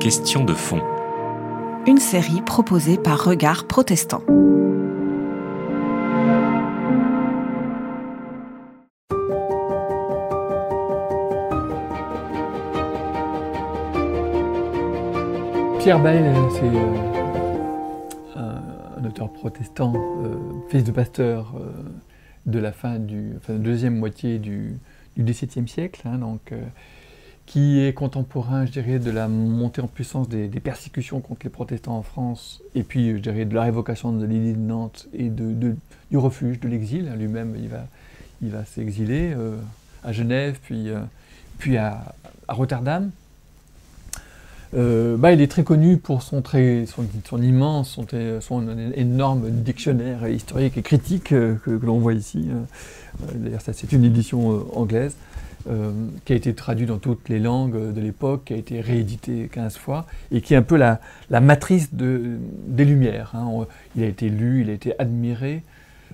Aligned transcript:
Question 0.00 0.42
de 0.44 0.54
fond. 0.54 0.80
Une 1.86 1.98
série 1.98 2.42
proposée 2.42 2.96
par 2.98 3.22
Regard 3.22 3.68
Protestant. 3.68 4.22
Pierre 15.78 16.02
Bayle, 16.02 16.34
c'est 16.50 16.64
euh, 16.64 16.80
un, 18.34 19.04
auteur 19.04 19.32
protestant, 19.32 19.92
euh, 19.94 20.34
fils 20.70 20.82
de 20.82 20.90
pasteur 20.90 21.54
euh, 21.54 21.70
de 22.46 22.58
la 22.58 22.72
fin 22.72 22.98
du 22.98 23.34
enfin, 23.36 23.54
deuxième 23.54 23.96
moitié 23.96 24.40
du, 24.40 24.76
XVIIe 25.16 25.68
siècle, 25.68 26.02
hein, 26.04 26.18
donc, 26.18 26.52
qui 27.48 27.80
est 27.80 27.94
contemporain, 27.94 28.66
je 28.66 28.72
dirais, 28.72 28.98
de 28.98 29.10
la 29.10 29.26
montée 29.26 29.80
en 29.80 29.86
puissance 29.86 30.28
des, 30.28 30.48
persécutions 30.60 31.20
contre 31.20 31.40
les 31.44 31.50
protestants 31.50 31.96
en 31.96 32.02
France, 32.02 32.60
et 32.74 32.82
puis, 32.82 33.12
je 33.12 33.16
dirais, 33.16 33.46
de 33.46 33.54
la 33.54 33.62
révocation 33.62 34.12
de 34.12 34.26
l'île 34.26 34.52
de 34.52 34.58
Nantes 34.58 35.08
et 35.14 35.30
de, 35.30 35.74
du 36.10 36.18
refuge, 36.18 36.60
de 36.60 36.68
l'exil. 36.68 37.10
Lui-même, 37.16 37.56
il 37.58 37.68
va, 37.68 37.86
il 38.42 38.50
va 38.50 38.66
s'exiler 38.66 39.34
à 40.04 40.12
Genève, 40.12 40.58
puis, 40.62 40.88
puis 41.58 41.78
à, 41.78 42.14
Rotterdam. 42.48 43.10
Euh, 44.74 45.16
bah, 45.16 45.32
il 45.32 45.40
est 45.40 45.50
très 45.50 45.64
connu 45.64 45.96
pour 45.96 46.22
son, 46.22 46.42
très, 46.42 46.84
son, 46.86 47.40
immense, 47.40 47.98
son, 48.40 48.66
énorme 48.94 49.50
dictionnaire 49.50 50.28
historique 50.28 50.76
et 50.76 50.82
critique 50.82 51.32
euh, 51.32 51.54
que, 51.64 51.70
l'on 51.70 51.98
voit 51.98 52.12
ici. 52.12 52.48
Euh, 52.50 53.32
d'ailleurs, 53.34 53.62
c'est 53.62 53.92
une 53.92 54.04
édition 54.04 54.66
anglaise 54.76 55.14
qui 56.24 56.32
a 56.32 56.36
été 56.36 56.54
traduite 56.54 56.88
dans 56.88 56.98
toutes 56.98 57.28
les 57.28 57.38
langues 57.38 57.92
de 57.92 58.00
l'époque, 58.00 58.46
qui 58.46 58.54
a 58.54 58.56
été 58.56 58.80
rééditée 58.80 59.50
15 59.52 59.76
fois 59.76 60.06
et 60.30 60.40
qui 60.40 60.54
est 60.54 60.56
un 60.56 60.62
peu 60.62 60.76
la, 60.76 61.00
matrice 61.30 61.94
de, 61.94 62.38
des 62.66 62.84
Lumières. 62.84 63.32
Hein. 63.34 63.66
il 63.94 64.02
a 64.02 64.06
été 64.06 64.30
lu, 64.30 64.62
il 64.62 64.70
a 64.70 64.72
été 64.72 64.98
admiré. 64.98 65.62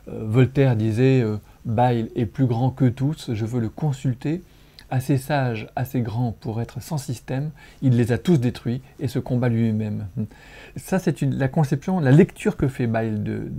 Voltaire 0.07 0.77
disait 0.77 1.25
Bayle 1.65 2.11
est 2.17 2.27
plus 2.27 2.47
grand 2.47 2.71
que 2.71 2.87
tous, 2.87 3.33
je 3.33 3.45
veux 3.45 3.61
le 3.61 3.69
consulter 3.69 4.43
assez 4.91 5.19
sage, 5.19 5.67
assez 5.77 6.01
grand 6.01 6.33
pour 6.33 6.61
être 6.61 6.81
sans 6.81 6.99
système, 6.99 7.51
il 7.83 7.97
les 7.97 8.13
a 8.13 8.19
tous 8.19 8.39
détruits 8.39 8.81
et 9.01 9.09
se 9.09 9.19
combat 9.19 9.49
lui-même. 9.49 10.07
Ça, 10.77 10.99
c'est 10.99 11.21
la 11.23 11.49
conception, 11.49 12.01
la 12.01 12.13
lecture 12.13 12.57
que 12.57 12.69
fait 12.69 12.87
de, 12.87 13.51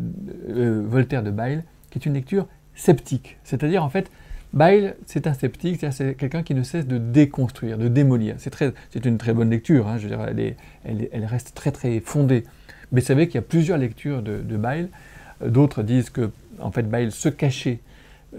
euh, 0.50 0.84
Voltaire 0.88 1.24
de 1.24 1.32
Bayle, 1.32 1.64
qui 1.90 2.00
est 2.00 2.06
une 2.06 2.14
lecture 2.14 2.48
sceptique. 2.76 3.38
C'est-à-dire, 3.44 3.84
en 3.84 3.90
fait, 3.90 4.10
Bayle, 4.56 4.96
c'est 5.06 5.28
un 5.28 5.34
sceptique, 5.34 5.86
c'est 5.92 6.16
quelqu'un 6.16 6.42
qui 6.42 6.56
ne 6.56 6.64
cesse 6.64 6.88
de 6.88 6.98
déconstruire, 6.98 7.78
de 7.78 7.90
démolir. 7.90 8.36
C'est 8.38 9.06
une 9.06 9.18
très 9.18 9.34
bonne 9.34 9.50
lecture, 9.50 9.88
hein, 9.88 9.98
je 9.98 10.08
veux 10.08 10.18
elle, 10.86 11.26
reste 11.26 11.54
très 11.54 11.72
très 11.72 12.00
fondée. 12.00 12.46
Mais 12.92 13.02
vous 13.02 13.08
savez 13.08 13.28
qu'il 13.28 13.36
y 13.36 13.40
a 13.40 13.42
plusieurs 13.42 13.78
lectures 13.78 14.22
de, 14.22 14.38
de 14.38 14.58
Bayle. 14.58 14.90
D'autres 15.46 15.84
disent 15.84 16.10
que, 16.10 16.32
en 16.60 16.72
fait, 16.72 16.84
Bayle 16.84 17.12
se 17.12 17.28
cachait 17.28 17.80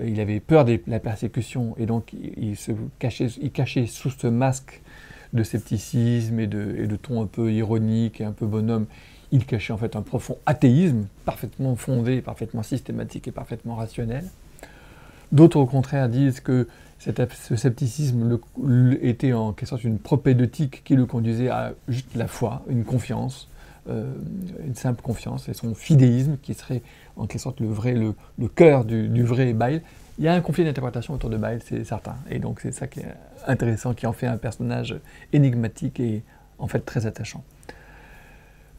euh, 0.01 0.09
il 0.09 0.21
avait 0.21 0.41
peur 0.41 0.65
de 0.65 0.81
la 0.87 1.01
persécution 1.01 1.75
et 1.79 1.87
donc 1.87 2.13
il, 2.13 2.57
se 2.57 2.73
cachait, 2.99 3.27
il 3.41 3.51
cachait 3.51 3.87
sous 3.87 4.11
ce 4.11 4.27
masque 4.27 4.81
de 5.33 5.43
scepticisme 5.43 6.41
et 6.41 6.47
de, 6.47 6.77
et 6.79 6.87
de, 6.87 6.97
ton 6.97 7.23
un 7.23 7.27
peu 7.27 7.53
ironique 7.53 8.21
et 8.21 8.25
un 8.25 8.33
peu 8.33 8.47
bonhomme, 8.47 8.87
il 9.33 9.45
cachait 9.45 9.73
en 9.73 9.79
fait 9.79 9.97
un 9.97 10.03
profond 10.03 10.39
athéisme 10.47 11.07
parfaitement 11.25 11.77
fondé, 11.77 12.23
parfaitement 12.23 12.63
systématique 12.63 13.29
et 13.29 13.33
parfaitement 13.33 13.75
rationnel. 13.75 14.25
D'autres 15.33 15.59
au 15.59 15.67
contraire 15.67 16.09
disent 16.09 16.41
que 16.41 16.69
ce 16.99 17.57
scepticisme 17.57 18.39
était 19.03 19.33
en 19.33 19.53
quelque 19.53 19.69
sorte 19.69 19.85
une 19.85 19.99
propédeutique 19.99 20.83
qui 20.85 20.97
le 20.97 21.07
conduisait 21.07 21.49
à 21.49 21.75
juste 21.89 22.15
la 22.15 22.27
foi, 22.27 22.63
une 22.69 22.85
confiance, 22.85 23.49
euh, 23.89 24.05
une 24.67 24.75
simple 24.75 25.03
confiance 25.03 25.49
et 25.49 25.55
son 25.55 25.75
fidéisme 25.75 26.39
qui 26.43 26.55
serait 26.55 26.83
en 27.17 27.27
quelque 27.27 27.41
sorte 27.41 27.61
le 27.61 27.69
vrai, 27.69 27.93
le, 27.95 28.15
cœur 28.49 28.85
du, 28.85 29.09
du, 29.09 29.23
vrai 29.23 29.53
Bail. 29.53 29.83
Il 30.19 30.25
y 30.25 30.29
a 30.29 30.35
un 30.35 30.41
conflit 30.41 30.65
d'interprétation 30.65 31.15
autour 31.15 31.31
de 31.31 31.37
Bail, 31.37 31.61
c'est 31.65 31.85
certain. 31.85 32.17
Et 32.31 32.39
donc 32.39 32.61
c'est 32.61 32.73
ça 32.73 32.87
qui 32.87 33.01
est 33.01 33.15
intéressant, 33.47 33.95
qui 33.95 34.07
en 34.07 34.13
fait 34.13 34.27
un 34.27 34.39
personnage 34.39 34.97
énigmatique 35.33 36.01
et 36.01 36.23
en 36.59 36.67
fait 36.67 36.81
très 36.81 37.07
attachant. 37.07 37.45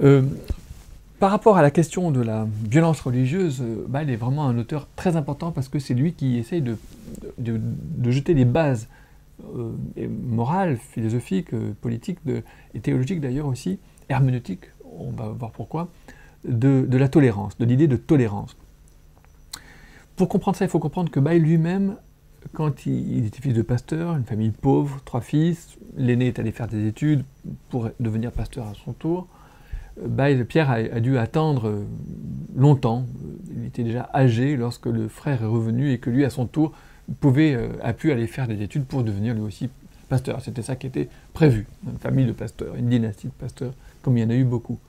Euh, 0.02 0.24
par 1.19 1.31
rapport 1.31 1.57
à 1.57 1.61
la 1.61 1.72
question 1.72 2.11
de 2.11 2.22
la 2.22 2.47
violence 2.63 3.01
religieuse, 3.01 3.61
euh, 3.61 3.85
Bail 3.88 4.11
est 4.11 4.16
vraiment 4.16 4.45
un 4.45 4.57
auteur 4.57 4.88
très 4.95 5.16
important 5.16 5.51
parce 5.51 5.67
que 5.67 5.79
c'est 5.79 5.94
lui 5.94 6.13
qui 6.13 6.38
essaye 6.38 6.61
de, 6.61 6.78
jeter 8.05 8.33
les 8.33 8.45
bases 8.45 8.88
euh, 9.55 9.72
morales, 10.07 10.78
philosophiques, 10.78 11.55
politiques 11.81 12.19
de, 12.25 12.44
et 12.73 12.79
théologiques 12.79 13.22
d'ailleurs 13.22 13.47
aussi, 13.47 13.79
herméneutiques, 14.09 14.66
on 15.00 15.11
va 15.11 15.29
voir 15.29 15.51
pourquoi, 15.51 15.89
de, 16.47 16.88
la 16.91 17.09
tolérance, 17.09 17.57
de 17.57 17.66
l'idée 17.66 17.88
de 17.88 17.97
tolérance. 17.97 18.55
Pour 20.16 20.29
comprendre 20.29 20.57
ça, 20.57 20.66
il 20.66 20.69
faut 20.69 20.79
comprendre 20.79 21.11
que 21.11 21.19
Bail 21.19 21.39
lui-même, 21.39 21.95
quand 22.53 22.85
il, 22.85 23.25
était 23.25 23.41
fils 23.41 23.53
de 23.53 23.61
pasteur, 23.61 24.16
une 24.16 24.23
famille 24.23 24.51
pauvre, 24.51 24.99
trois 25.05 25.22
fils, 25.22 25.78
l'aîné 25.95 26.28
est 26.28 26.39
allé 26.39 26.51
faire 26.51 26.67
des 26.67 26.88
études 26.88 27.23
pour 27.69 27.89
devenir 27.99 28.31
pasteur 28.31 28.67
à 28.67 28.73
son 28.85 28.94
tour. 28.94 29.28
Pierre 30.47 30.69
a, 30.69 31.00
dû 31.00 31.18
attendre 31.18 31.84
longtemps. 32.56 33.06
Il 33.56 33.66
était 33.66 33.84
déjà 33.84 34.09
âgé 34.13 34.56
lorsque 34.56 34.85
le 34.85 35.08
frère 35.08 35.41
est 35.41 35.47
revenu 35.47 35.91
et 35.91 35.97
que 35.97 36.09
lui, 36.09 36.25
à 36.25 36.30
son 36.30 36.46
tour, 36.46 36.74
pouvait, 37.19 37.56
euh, 37.56 37.69
a 37.81 37.94
pu 37.94 38.12
aller 38.12 38.28
faire 38.28 38.47
des 38.47 38.62
études 38.62 38.85
pour 38.85 39.03
devenir 39.03 39.34
lui 39.34 39.41
aussi 39.41 39.69
pasteur. 40.09 40.41
C'était 40.41 40.62
ça 40.62 40.75
qui 40.75 40.88
était 40.88 41.09
prévu, 41.34 41.68
une 41.85 41.97
famille 41.97 42.25
de 42.25 42.31
pasteurs, 42.31 42.75
une 42.75 42.90
dynastie 42.90 43.28
de 43.28 43.34
pasteurs, 43.34 43.74
comme 44.02 44.18
il 44.18 44.24
y 44.24 44.24
en 44.25 44.30
a 44.30 44.35
eu 44.35 44.44
beaucoup. 44.44 44.80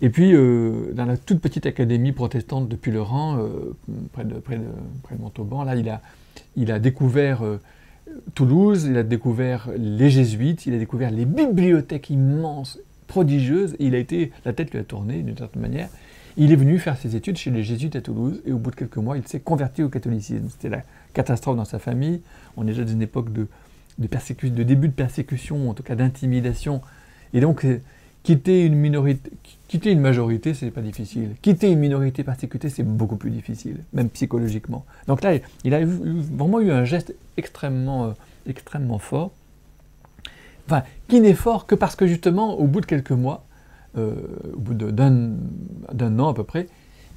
Et 0.00 0.10
puis, 0.10 0.32
euh, 0.32 0.92
dans 0.92 1.04
la 1.04 1.16
toute 1.16 1.40
petite 1.40 1.66
académie 1.66 2.12
protestante 2.12 2.68
depuis 2.68 2.92
le 2.92 3.02
rang, 3.02 3.38
euh, 3.38 3.76
près, 4.12 4.24
de, 4.24 5.14
Montauban, 5.18 5.64
là, 5.64 5.74
il 6.56 6.70
a, 6.70 6.78
découvert 6.78 7.42
euh, 7.42 7.60
Toulouse, 8.34 8.86
il 8.88 8.96
a 8.96 9.02
découvert 9.02 9.68
les 9.76 10.10
jésuites, 10.10 10.66
il 10.66 10.74
a 10.74 10.78
découvert 10.78 11.10
les 11.10 11.24
bibliothèques 11.24 12.10
immenses, 12.10 12.78
prodigieuses, 13.08 13.74
et 13.80 13.86
il 13.86 13.94
a 13.96 13.98
été, 13.98 14.30
la 14.44 14.52
tête 14.52 14.70
lui 14.70 14.78
a 14.78 14.84
tourné 14.84 15.22
d'une 15.22 15.36
certaine 15.36 15.62
manière. 15.62 15.88
Il 16.36 16.52
est 16.52 16.56
venu 16.56 16.78
faire 16.78 16.96
ses 16.96 17.16
études 17.16 17.36
chez 17.36 17.50
les 17.50 17.64
jésuites 17.64 17.96
à 17.96 18.00
Toulouse, 18.00 18.40
et 18.46 18.52
au 18.52 18.58
bout 18.58 18.70
de 18.70 18.76
quelques 18.76 18.98
mois, 18.98 19.16
il 19.16 19.26
s'est 19.26 19.40
converti 19.40 19.82
au 19.82 19.88
catholicisme. 19.88 20.48
C'était 20.50 20.68
la 20.68 20.82
catastrophe 21.12 21.56
dans 21.56 21.64
sa 21.64 21.80
famille. 21.80 22.20
On 22.56 22.62
est 22.62 22.66
déjà 22.66 22.84
dans 22.84 22.92
une 22.92 23.02
époque 23.02 23.32
de, 23.32 23.48
de, 23.98 24.06
de 24.06 24.62
début 24.62 24.86
de 24.86 24.92
persécution, 24.92 25.68
en 25.68 25.74
tout 25.74 25.82
cas 25.82 25.96
d'intimidation. 25.96 26.80
Et 27.34 27.40
donc, 27.40 27.66
quitter 28.22 28.64
une 28.64 28.74
minorité, 28.74 29.30
quitter 29.68 29.90
une 29.90 30.00
majorité, 30.00 30.54
c'est 30.54 30.70
pas 30.70 30.82
difficile. 30.82 31.30
Quitter 31.42 31.72
une 31.72 31.78
minorité 31.78 32.22
persécutée, 32.22 32.68
c'est 32.68 32.84
beaucoup 32.84 33.16
plus 33.16 33.30
difficile, 33.30 33.78
même 33.92 34.10
psychologiquement. 34.10 34.84
Donc 35.06 35.22
là, 35.22 35.38
il 35.64 35.74
a 35.74 35.80
vraiment 35.84 36.60
eu 36.60 36.70
un 36.70 36.84
geste 36.84 37.14
extrêmement, 37.36 38.04
euh, 38.04 38.12
extrêmement 38.46 38.98
fort. 38.98 39.32
Enfin, 40.68 40.82
qui 41.08 41.20
n'est 41.20 41.34
fort 41.34 41.66
que 41.66 41.74
parce 41.74 41.96
que 41.96 42.06
justement, 42.06 42.58
au 42.58 42.66
bout 42.66 42.82
de 42.82 42.86
quelques 42.86 43.12
mois, 43.12 43.46
euh, 43.96 44.12
au 44.54 44.58
bout 44.58 44.74
d'un 44.74 46.18
an 46.18 46.28
à 46.28 46.34
peu 46.34 46.44
près, 46.44 46.66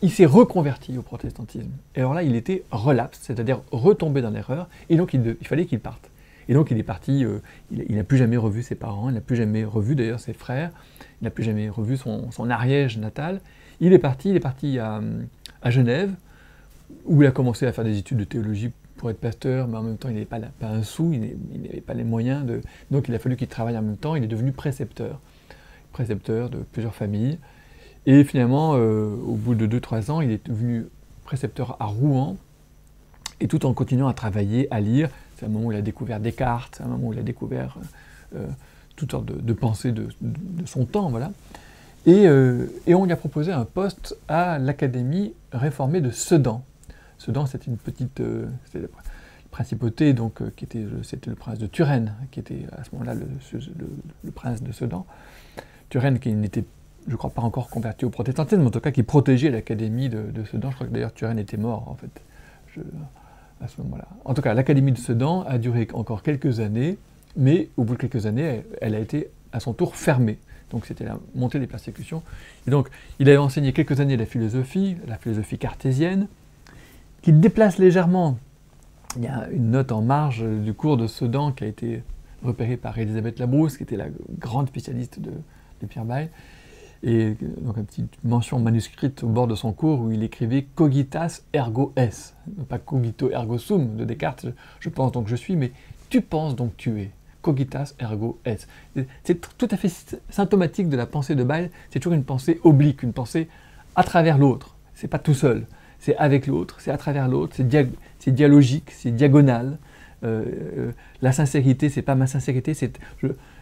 il 0.01 0.09
s'est 0.09 0.25
reconverti 0.25 0.97
au 0.97 1.01
protestantisme. 1.01 1.71
Et 1.95 1.99
alors 1.99 2.13
là, 2.13 2.23
il 2.23 2.35
était 2.35 2.63
relapse, 2.71 3.19
c'est-à-dire 3.21 3.61
retombé 3.71 4.21
dans 4.21 4.29
l'erreur, 4.29 4.69
et 4.89 4.95
donc 4.95 5.13
il 5.13 5.35
fallait 5.43 5.65
qu'il 5.65 5.81
parte. 5.81 6.09
Et 6.47 6.53
donc 6.53 6.71
il 6.71 6.77
est 6.77 6.83
parti, 6.83 7.25
euh, 7.25 7.39
il, 7.71 7.95
n'a 7.95 8.03
plus 8.03 8.17
jamais 8.17 8.37
revu 8.37 8.63
ses 8.63 8.75
parents, 8.75 9.09
il 9.09 9.15
n'a 9.15 9.21
plus 9.21 9.35
jamais 9.35 9.63
revu 9.63 9.95
d'ailleurs 9.95 10.19
ses 10.19 10.33
frères, 10.33 10.71
il 11.21 11.25
n'a 11.25 11.29
plus 11.29 11.43
jamais 11.43 11.69
revu 11.69 11.97
son, 11.97 12.49
Ariège 12.49 12.97
natal. 12.97 13.41
Il 13.79 13.93
est 13.93 13.99
parti, 13.99 14.29
il 14.29 14.35
est 14.35 14.41
parti 14.41 14.79
à, 14.79 15.01
Genève, 15.65 16.11
où 17.05 17.21
il 17.21 17.27
a 17.27 17.31
commencé 17.31 17.65
à 17.65 17.73
faire 17.73 17.83
des 17.83 17.97
études 17.97 18.17
de 18.17 18.23
théologie 18.23 18.71
pour 19.01 19.09
être 19.09 19.19
pasteur, 19.19 19.67
mais 19.67 19.77
en 19.77 19.81
même 19.81 19.97
temps 19.97 20.09
il 20.09 20.13
n'avait 20.13 20.25
pas, 20.25 20.37
un 20.61 20.83
sou, 20.83 21.11
il 21.11 21.35
n'avait 21.63 21.81
pas 21.81 21.95
les 21.95 22.03
moyens 22.03 22.45
de... 22.45 22.61
Donc 22.91 23.07
il 23.07 23.15
a 23.15 23.19
fallu 23.19 23.35
qu'il 23.35 23.47
travaille 23.47 23.75
en 23.75 23.81
même 23.81 23.97
temps, 23.97 24.15
il 24.15 24.23
est 24.23 24.27
devenu 24.27 24.51
précepteur, 24.51 25.19
précepteur 25.91 26.51
de 26.51 26.59
plusieurs 26.59 26.93
familles. 26.93 27.39
Et 28.05 28.23
finalement, 28.23 28.75
euh, 28.75 29.15
au 29.25 29.33
bout 29.33 29.55
de 29.55 29.65
2-3 29.65 30.11
ans, 30.11 30.21
il 30.21 30.29
est 30.29 30.47
devenu 30.47 30.85
précepteur 31.25 31.77
à 31.79 31.85
Rouen, 31.85 32.37
et 33.39 33.47
tout 33.47 33.65
en 33.65 33.73
continuant 33.73 34.07
à 34.07 34.13
travailler, 34.13 34.67
à 34.69 34.79
lire, 34.79 35.09
c'est 35.35 35.47
un 35.47 35.49
moment 35.49 35.69
où 35.69 35.71
il 35.71 35.77
a 35.79 35.81
découvert 35.81 36.19
Descartes, 36.19 36.75
c'est 36.77 36.83
un 36.83 36.87
moment 36.87 37.07
où 37.07 37.13
il 37.13 37.19
a 37.19 37.23
découvert 37.23 37.79
euh, 38.35 38.45
toutes 38.95 39.09
sortes 39.09 39.25
de, 39.25 39.53
pensées 39.53 39.91
de, 39.91 40.09
son 40.65 40.85
temps, 40.85 41.09
voilà. 41.09 41.31
Euh, 42.07 42.67
et, 42.85 42.93
on 42.93 43.05
lui 43.05 43.13
a 43.13 43.15
proposé 43.15 43.51
un 43.51 43.65
poste 43.65 44.15
à 44.27 44.59
l'Académie 44.59 45.33
réformée 45.51 46.01
de 46.01 46.11
Sedan. 46.11 46.63
Sedan, 47.21 47.45
c'était 47.45 47.67
une 47.67 47.77
petite 47.77 48.19
euh, 48.19 48.47
principauté, 49.51 50.13
donc, 50.13 50.41
qui 50.55 50.65
était, 50.65 50.83
c'était 51.03 51.29
le 51.29 51.35
prince 51.35 51.59
de 51.59 51.67
Turenne, 51.67 52.15
qui 52.31 52.39
était 52.39 52.65
à 52.71 52.83
ce 52.83 52.89
moment-là 52.93 53.13
le, 53.13 54.31
prince 54.31 54.63
de 54.63 54.71
Sedan. 54.71 55.05
Turenne 55.89 56.17
qui 56.17 56.33
n'était, 56.33 56.65
je 57.07 57.15
crois, 57.15 57.29
pas 57.29 57.43
encore 57.43 57.69
converti 57.69 58.05
au 58.05 58.09
protestantisme, 58.09 58.61
mais 58.61 58.67
en 58.67 58.71
tout 58.71 58.79
cas 58.79 58.89
qui 58.89 59.03
protégeait 59.03 59.51
l'Académie 59.51 60.09
de, 60.09 60.43
Sedan. 60.45 60.71
Je 60.71 60.75
crois 60.75 60.87
que 60.87 60.93
d'ailleurs 60.93 61.13
Turenne 61.13 61.37
était 61.37 61.57
mort, 61.57 61.87
en 61.89 61.95
fait. 61.95 62.21
À 63.61 63.67
ce 63.67 63.79
moment-là. 63.81 64.07
En 64.25 64.33
tout 64.33 64.41
cas, 64.41 64.55
l'Académie 64.55 64.91
de 64.91 64.97
Sedan 64.97 65.43
a 65.43 65.59
duré 65.59 65.87
encore 65.93 66.23
quelques 66.23 66.59
années, 66.59 66.97
mais 67.35 67.69
au 67.77 67.83
bout 67.83 67.93
de 67.93 67.99
quelques 67.99 68.25
années, 68.25 68.63
elle 68.81 68.95
a 68.95 68.99
été 68.99 69.29
à 69.53 69.59
son 69.59 69.73
tour 69.73 69.95
fermée. 69.95 70.39
Donc 70.71 70.87
c'était 70.87 71.03
la 71.03 71.19
montée 71.35 71.59
des 71.59 71.67
persécutions. 71.67 72.23
Et 72.65 72.71
donc 72.71 72.89
il 73.19 73.29
a 73.29 73.39
enseigné 73.39 73.73
quelques 73.73 73.99
années 73.99 74.17
la 74.17 74.25
philosophie, 74.25 74.95
la 75.05 75.17
philosophie 75.17 75.59
cartésienne, 75.59 76.27
qu'il 77.21 77.39
déplace 77.39 77.77
légèrement. 77.77 78.37
Il 79.17 79.23
y 79.23 79.27
a 79.27 79.49
une 79.49 79.71
note 79.71 79.91
en 79.91 80.01
marge 80.01 80.43
du 80.43 80.73
cours 80.73 80.97
de 80.97 81.07
Sedan 81.07 81.51
qui 81.51 81.63
a 81.63 81.67
été 81.67 82.03
repérée 82.43 82.77
par 82.77 82.97
Elisabeth 82.97 83.39
Labrousse, 83.39 83.77
qui 83.77 83.83
était 83.83 83.97
la 83.97 84.07
grande 84.39 84.67
spécialiste 84.67 85.19
de, 85.19 85.31
Pierre 85.87 86.05
Bayle. 86.05 86.29
Et 87.03 87.35
donc 87.61 87.77
une 87.77 87.85
petite 87.85 88.23
mention 88.23 88.59
manuscrite 88.59 89.23
au 89.23 89.27
bord 89.27 89.47
de 89.47 89.55
son 89.55 89.73
cours 89.73 90.01
où 90.01 90.11
il 90.11 90.21
écrivait 90.21 90.67
cogitas 90.75 91.41
ergo 91.51 91.93
es, 91.95 92.35
pas 92.69 92.77
cogito 92.77 93.31
ergo 93.31 93.57
sum 93.57 93.95
de 93.95 94.05
Descartes, 94.05 94.45
je 94.79 94.89
pense 94.89 95.11
donc 95.11 95.27
je 95.27 95.35
suis, 95.35 95.55
mais 95.55 95.71
tu 96.11 96.21
penses 96.21 96.55
donc 96.55 96.77
tu 96.77 97.01
es 97.01 97.11
cogitas 97.41 97.95
ergo 97.99 98.39
est. 98.45 98.67
C'est 99.23 99.57
tout 99.57 99.67
à 99.71 99.77
fait 99.77 100.19
symptomatique 100.29 100.89
de 100.89 100.97
la 100.97 101.07
pensée 101.07 101.33
de 101.33 101.43
Bayle, 101.43 101.71
c'est 101.89 101.99
toujours 101.99 102.13
une 102.13 102.23
pensée 102.23 102.59
oblique, 102.63 103.01
une 103.01 103.13
pensée 103.13 103.49
à 103.95 104.03
travers 104.03 104.37
l'autre. 104.37 104.75
C'est 104.93 105.07
pas 105.07 105.17
tout 105.17 105.33
seul, 105.33 105.65
c'est 106.01 106.17
avec 106.17 106.47
l'autre, 106.47 106.81
c'est 106.81 106.91
à 106.91 106.97
travers 106.97 107.27
l'autre, 107.27 107.55
c'est 107.55 108.33
dialogique, 108.33 108.91
c'est 108.91 109.11
diagonal. 109.11 109.77
Euh, 110.23 110.43
euh, 110.77 110.91
la 111.21 111.31
sincérité, 111.31 111.89
c'est 111.89 112.01
pas 112.01 112.15
ma 112.15 112.27
sincérité, 112.27 112.73
c'est 112.73 112.99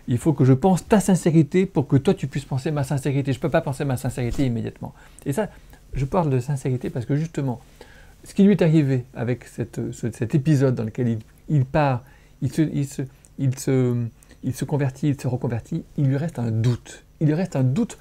il 0.07 0.17
faut 0.17 0.33
que 0.33 0.43
je 0.43 0.53
pense 0.53 0.87
ta 0.87 0.99
sincérité 0.99 1.65
pour 1.67 1.87
que 1.87 1.95
toi 1.97 2.13
tu 2.13 2.27
puisses 2.27 2.45
penser 2.45 2.71
ma 2.71 2.83
sincérité. 2.83 3.31
Je 3.31 3.39
peux 3.39 3.49
pas 3.49 3.61
penser 3.61 3.85
ma 3.85 3.97
sincérité 3.97 4.45
immédiatement. 4.45 4.93
Et 5.25 5.33
ça, 5.33 5.49
je 5.93 6.03
parle 6.05 6.29
de 6.31 6.39
sincérité 6.39 6.89
parce 6.89 7.05
que 7.05 7.15
justement, 7.15 7.61
ce 8.23 8.33
qui 8.33 8.43
lui 8.43 8.51
est 8.51 8.61
arrivé 8.61 9.05
avec 9.13 9.43
cet 9.45 10.33
épisode 10.33 10.75
dans 10.75 10.83
lequel 10.83 11.09
il, 11.09 11.19
il 11.47 11.65
part, 11.65 12.03
il 12.41 12.51
se, 12.51 12.61
il 12.61 12.87
se, 12.87 13.03
il 13.37 13.57
se, 13.59 13.95
il 14.43 14.55
se 14.55 14.65
convertit, 14.65 15.09
il 15.09 15.21
se 15.21 15.27
reconvertit, 15.27 15.83
il 15.97 16.07
lui 16.07 16.17
reste 16.17 16.39
un 16.39 16.51
doute. 16.51 17.03
Il 17.19 17.27
lui 17.27 17.33
reste 17.33 17.55
un 17.55 17.63
doute 17.63 17.97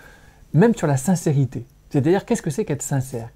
même 0.55 0.75
sur 0.75 0.87
la 0.87 0.97
sincérité. 0.97 1.65
C'est-à-dire, 1.91 2.25
qu'est-ce 2.25 2.43
que 2.43 2.51
c'est 2.51 2.65
qu'être 2.65 2.83
sincère? 2.83 3.31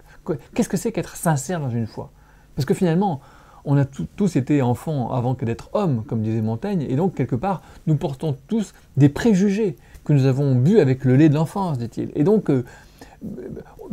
Qu'est-ce 0.55 0.69
que 0.69 0.77
c'est 0.77 0.93
qu'être 0.93 1.17
sincère 1.17 1.61
dans 1.61 1.71
une 1.71 1.87
foi? 1.87 2.11
Parce 2.55 2.67
que 2.67 2.75
finalement, 2.75 3.21
on 3.65 3.77
a 3.77 3.85
tous 3.85 4.37
été 4.37 4.63
enfants 4.63 5.13
avant 5.13 5.35
que 5.35 5.45
d'être 5.45 5.71
hommes, 5.73 6.05
comme 6.05 6.23
disait 6.23 6.43
Montaigne, 6.43 6.85
et 6.89 6.97
donc 6.97 7.15
quelque 7.15 7.37
part, 7.37 7.63
nous 7.87 7.97
portons 7.97 8.37
tous 8.49 8.75
des 8.97 9.09
préjugés 9.09 9.77
que 10.05 10.13
nous 10.13 10.27
avons 10.27 10.55
bu 10.55 10.81
avec 10.81 11.05
le 11.05 11.17
lait 11.17 11.29
de 11.29 11.35
l'enfance, 11.35 11.79
dit-il. 11.79 12.11
Et 12.17 12.25
donc, 12.25 12.51
euh, 12.51 12.65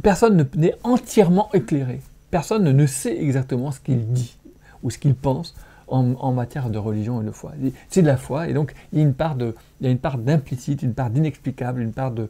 personne 0.02 0.48
n'est 0.56 0.76
entièrement 0.84 1.50
éclairé. 1.54 2.02
Personne 2.32 2.64
ne 2.64 2.86
sait 2.86 3.16
exactement 3.18 3.72
ce 3.72 3.80
qu'il 3.80 4.08
dit 4.12 4.38
ou 4.84 4.90
ce 4.90 4.98
qu'il 4.98 5.16
pense 5.16 5.56
en, 5.90 6.32
matière 6.32 6.70
de 6.70 6.78
religion 6.78 7.22
et 7.22 7.26
de 7.26 7.32
foi. 7.32 7.54
C'est 7.90 8.02
de 8.02 8.08
la 8.08 8.18
foi, 8.18 8.48
et 8.48 8.54
donc 8.54 8.74
il 8.92 9.00
y 9.00 9.02
a 9.02 9.06
une 9.06 9.14
part 9.14 10.18
d'implicite, 10.18 10.84
une 10.84 10.94
part 10.94 11.10
d'inexplicable, 11.10 11.82
une 11.82 11.94
part 11.94 12.12
de, 12.12 12.30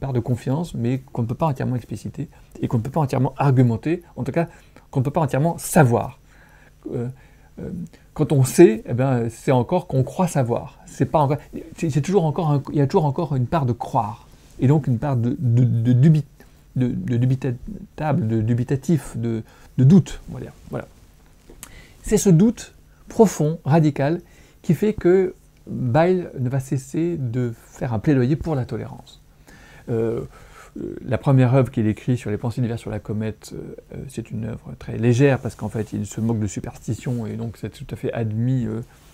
part 0.00 0.12
de 0.12 0.20
confiance, 0.20 0.74
mais 0.74 0.98
qu'on 1.12 1.22
ne 1.22 1.26
peut 1.26 1.34
pas 1.34 1.46
entièrement 1.46 1.76
expliciter 1.76 2.28
et 2.60 2.68
qu'on 2.68 2.78
ne 2.78 2.82
peut 2.82 2.90
pas 2.90 3.00
entièrement 3.00 3.34
argumenter, 3.36 4.02
en 4.16 4.24
tout 4.24 4.32
cas 4.32 4.48
qu'on 4.90 5.00
ne 5.00 5.04
peut 5.04 5.10
pas 5.10 5.22
entièrement 5.22 5.58
savoir. 5.58 6.20
Euh, 6.92 7.08
euh, 7.60 7.70
quand 8.14 8.32
on 8.32 8.44
sait, 8.44 8.82
eh 8.86 8.94
ben, 8.94 9.28
c'est 9.28 9.52
encore 9.52 9.86
qu'on 9.86 10.04
croit 10.04 10.28
savoir. 10.28 10.78
C'est 10.86 11.06
pas 11.06 11.18
encore, 11.18 11.38
c'est 11.76 12.00
toujours 12.00 12.24
encore, 12.24 12.62
il 12.70 12.78
y 12.78 12.80
a 12.80 12.86
toujours 12.86 13.04
encore 13.04 13.34
une 13.34 13.46
part 13.46 13.66
de 13.66 13.72
croire, 13.72 14.28
et 14.60 14.68
donc 14.68 14.86
une 14.86 14.98
part 14.98 15.16
de, 15.16 15.36
de, 15.38 15.64
de, 15.64 15.92
dubit, 15.92 16.24
de, 16.76 16.88
de 16.88 17.16
dubitable, 17.16 18.28
de 18.28 18.40
dubitatif, 18.40 19.16
de, 19.16 19.42
doute. 19.78 20.20
Voilà. 20.28 20.52
voilà. 20.70 20.86
C'est 22.04 22.18
ce 22.18 22.28
doute 22.28 22.74
profond, 23.08 23.58
radical, 23.64 24.20
qui 24.60 24.74
fait 24.74 24.92
que 24.92 25.34
Bayle 25.66 26.30
ne 26.38 26.50
va 26.50 26.60
cesser 26.60 27.16
de 27.16 27.54
faire 27.66 27.94
un 27.94 27.98
plaidoyer 27.98 28.36
pour 28.36 28.54
la 28.54 28.66
tolérance. 28.66 29.22
Euh, 29.88 30.20
euh, 30.78 30.96
la 31.02 31.16
première 31.16 31.54
œuvre 31.54 31.70
qu'il 31.70 31.86
écrit 31.86 32.18
sur 32.18 32.30
les 32.30 32.36
pensées 32.36 32.60
diverses 32.60 32.82
sur 32.82 32.90
la 32.90 32.98
comète, 32.98 33.54
euh, 33.54 33.96
c'est 34.08 34.30
une 34.30 34.44
œuvre 34.44 34.74
très 34.78 34.98
légère 34.98 35.38
parce 35.38 35.54
qu'en 35.54 35.70
fait 35.70 35.94
il 35.94 36.04
se 36.04 36.20
moque 36.20 36.40
de 36.40 36.46
superstition 36.46 37.26
et 37.26 37.36
donc 37.36 37.56
c'est 37.56 37.70
tout 37.70 37.86
à 37.90 37.96
fait 37.96 38.12
admis 38.12 38.66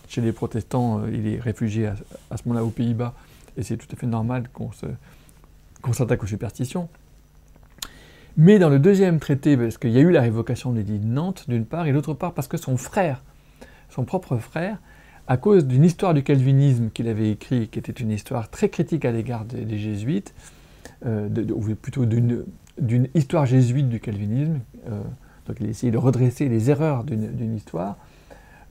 chez 0.08 0.20
les 0.20 0.32
protestants. 0.32 1.06
il 1.06 1.28
est 1.28 1.38
réfugié 1.38 1.86
à, 1.86 2.36
ce 2.36 2.42
moment-là 2.46 2.64
aux 2.64 2.70
Pays-Bas 2.70 3.14
et 3.56 3.62
c'est 3.62 3.76
tout 3.76 3.88
à 3.92 3.96
fait 3.96 4.08
normal 4.08 4.48
qu'on 4.52 5.92
s'attaque 5.92 6.24
aux 6.24 6.26
superstitions. 6.26 6.88
Mais 8.42 8.58
dans 8.58 8.70
le 8.70 8.78
deuxième 8.78 9.20
traité, 9.20 9.54
parce 9.54 9.76
qu'il 9.76 9.90
y 9.90 9.98
a 9.98 10.00
eu 10.00 10.10
la 10.10 10.22
révocation 10.22 10.72
des 10.72 10.82
de 10.82 11.06
Nantes 11.06 11.44
d'une 11.46 11.66
part, 11.66 11.86
et 11.86 11.92
d'autre 11.92 12.14
part 12.14 12.32
parce 12.32 12.48
que 12.48 12.56
son 12.56 12.78
frère 12.78 13.22
son 13.90 14.04
propre 14.04 14.38
frère, 14.38 14.78
à 15.26 15.36
cause 15.36 15.66
d'une 15.66 15.84
histoire 15.84 16.14
du 16.14 16.22
calvinisme 16.22 16.88
qu'il 16.88 17.06
avait 17.08 17.30
écrit, 17.30 17.68
qui 17.68 17.78
était 17.78 17.92
une 17.92 18.10
histoire 18.10 18.48
très 18.48 18.70
critique 18.70 19.04
à 19.04 19.12
l'égard 19.12 19.44
des, 19.44 19.78
jésuites, 19.78 20.34
euh, 21.04 21.28
ou 21.54 21.74
plutôt 21.74 22.06
d'une 22.06 23.08
histoire 23.14 23.44
jésuite 23.44 23.90
du 23.90 24.00
calvinisme, 24.00 24.60
euh, 24.88 25.02
donc 25.46 25.56
il 25.60 25.66
a 25.66 25.68
essayé 25.68 25.92
de 25.92 25.98
redresser 25.98 26.48
les 26.48 26.70
erreurs 26.70 27.04
d'une 27.04 27.54
histoire. 27.54 27.98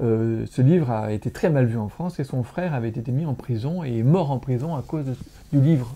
Euh, 0.02 0.46
ce 0.50 0.62
livre 0.62 0.90
a 0.90 1.12
été 1.12 1.30
très 1.30 1.50
mal 1.50 1.66
vu 1.66 1.78
en 1.78 1.90
France 1.90 2.20
et 2.20 2.24
son 2.24 2.42
frère 2.42 2.74
avait 2.74 2.90
été 2.90 3.12
mis 3.12 3.26
en 3.26 3.34
prison 3.34 3.84
et 3.84 4.02
mort 4.02 4.32
en 4.32 4.40
prison 4.40 4.76
à 4.76 4.82
cause 4.82 5.06
du 5.52 5.60
livre 5.60 5.94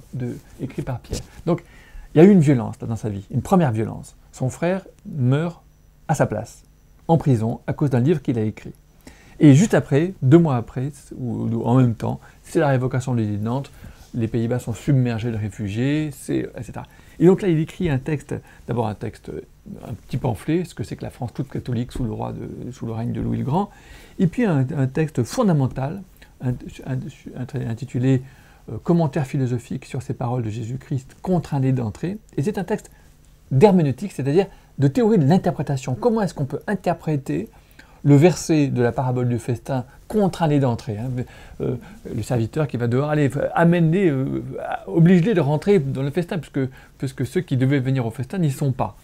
écrit 0.59 0.81
par 0.81 0.99
Pierre. 0.99 1.21
Donc 1.45 1.63
il 2.13 2.21
y 2.21 2.21
a 2.21 2.27
eu 2.27 2.31
une 2.31 2.39
violence 2.39 2.77
dans 2.77 2.95
sa 2.95 3.09
vie, 3.09 3.25
une 3.31 3.41
première 3.41 3.71
violence. 3.71 4.15
Son 4.31 4.49
frère 4.49 4.85
meurt 5.05 5.61
à 6.07 6.15
sa 6.15 6.25
place, 6.25 6.63
en 7.07 7.17
prison, 7.17 7.61
à 7.67 7.73
cause 7.73 7.89
d'un 7.89 7.99
livre 7.99 8.21
qu'il 8.21 8.37
a 8.37 8.43
écrit. 8.43 8.73
Et 9.39 9.55
juste 9.55 9.73
après, 9.73 10.13
deux 10.21 10.37
mois 10.37 10.55
après, 10.55 10.91
ou, 11.17 11.63
en 11.65 11.75
même 11.75 11.95
temps, 11.95 12.19
c'est 12.43 12.59
la 12.59 12.67
révocation 12.67 13.13
de 13.13 13.21
l'île 13.21 13.39
de 13.39 13.43
Nantes, 13.43 13.71
les 14.15 14.27
Pays-Bas 14.27 14.59
sont 14.59 14.73
submergés 14.73 15.31
de 15.31 15.37
réfugiés, 15.37 16.07
etc. 16.07 16.73
Et 17.19 17.25
donc 17.25 17.41
là, 17.41 17.47
il 17.47 17.59
écrit 17.59 17.89
un 17.89 17.97
texte, 17.97 18.35
d'abord 18.67 18.87
un 18.87 18.93
texte, 18.93 19.31
un 19.87 19.93
petit 19.93 20.17
pamphlet, 20.17 20.65
ce 20.65 20.75
que 20.75 20.83
c'est 20.83 20.95
que 20.95 21.03
la 21.03 21.09
France 21.09 21.33
toute 21.33 21.49
catholique 21.49 21.91
sous 21.91 22.03
le, 22.03 22.11
roi 22.11 22.31
de, 22.31 22.71
sous 22.71 22.85
le 22.85 22.91
règne 22.91 23.11
de 23.11 23.21
Louis 23.21 23.39
le 23.39 23.43
Grand, 23.43 23.71
et 24.19 24.27
puis 24.27 24.45
un, 24.45 24.65
texte 24.87 25.23
fondamental, 25.23 26.03
intitulé 27.55 28.21
euh, 28.71 28.77
Commentaire 28.83 29.25
philosophique 29.25 29.85
sur 29.85 30.01
ces 30.01 30.13
paroles 30.13 30.43
de 30.43 30.49
Jésus-Christ 30.49 31.15
contre 31.21 31.53
un 31.53 31.59
d'entrée, 31.59 32.17
et 32.37 32.43
c'est 32.43 32.57
un 32.57 32.63
texte 32.63 32.91
d'herméneutique, 33.51 34.11
c'est-à-dire 34.11 34.47
de 34.79 34.87
théorie 34.87 35.17
de 35.17 35.25
l'interprétation. 35.25 35.95
Comment 35.95 36.21
est-ce 36.21 36.33
qu'on 36.33 36.45
peut 36.45 36.61
interpréter 36.67 37.49
le 38.03 38.15
verset 38.15 38.67
de 38.67 38.81
la 38.81 38.91
parabole 38.91 39.29
du 39.29 39.39
festin 39.39 39.85
contre 40.07 40.43
un 40.43 40.59
d'entrée. 40.59 40.97
Hein. 40.97 41.09
Euh, 41.61 41.75
le 42.13 42.21
serviteur 42.21 42.67
qui 42.67 42.77
va 42.77 42.87
aller 43.09 43.31
amener, 43.53 44.09
euh, 44.09 44.43
oblige-les 44.87 45.33
de 45.33 45.41
rentrer 45.41 45.79
dans 45.79 46.03
le 46.03 46.11
festin, 46.11 46.37
puisque 46.37 47.25
ceux 47.25 47.41
qui 47.41 47.57
devaient 47.57 47.79
venir 47.79 48.05
au 48.05 48.11
festin 48.11 48.37
n'y 48.37 48.51
sont 48.51 48.71
pas. 48.71 48.97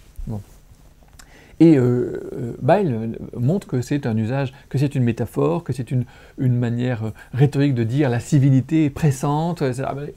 Et 1.59 1.77
euh, 1.77 2.55
Bail 2.61 3.17
montre 3.35 3.67
que 3.67 3.81
c'est 3.81 4.05
un 4.05 4.15
usage, 4.15 4.53
que 4.69 4.77
c'est 4.77 4.95
une 4.95 5.03
métaphore, 5.03 5.63
que 5.63 5.73
c'est 5.73 5.91
une, 5.91 6.05
une, 6.37 6.55
manière 6.55 7.11
rhétorique 7.33 7.75
de 7.75 7.83
dire 7.83 8.09
la 8.09 8.19
civilité 8.19 8.89
pressante. 8.89 9.61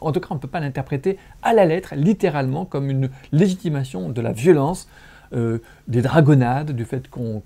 En 0.01 0.13
tout 0.13 0.21
cas, 0.21 0.29
on 0.31 0.35
ne 0.35 0.41
peut 0.41 0.49
pas 0.49 0.61
l'interpréter 0.61 1.19
à 1.43 1.53
la 1.53 1.65
lettre, 1.65 1.95
littéralement, 1.97 2.65
comme 2.65 2.91
une 2.91 3.11
légitimation 3.33 4.09
de 4.09 4.21
la 4.21 4.33
violence, 4.33 4.89
des 5.33 6.03
dragonnades, 6.03 6.73
du 6.73 6.85
fait 6.85 7.09
qu'on 7.09 7.43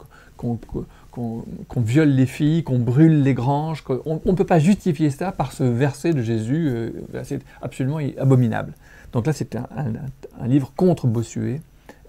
qu'on 1.16 1.80
viole 1.80 2.10
les 2.10 2.26
filles, 2.26 2.62
qu'on 2.62 2.78
brûle 2.78 3.22
les 3.22 3.34
granges. 3.34 3.82
On 4.04 4.20
ne 4.24 4.36
peut 4.36 4.44
pas 4.44 4.58
justifier 4.58 5.10
ça 5.10 5.32
par 5.32 5.52
ce 5.52 5.64
verset 5.64 6.12
de 6.12 6.22
Jésus. 6.22 6.68
Euh, 6.68 6.90
c'est 7.24 7.42
absolument 7.62 7.98
abominable. 8.18 8.74
Donc 9.12 9.26
là, 9.26 9.32
c'est 9.32 9.56
un, 9.56 10.46
livre 10.46 10.72
contre 10.76 11.06
Bossuet, 11.06 11.60